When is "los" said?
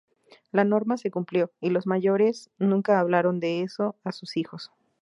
1.69-1.85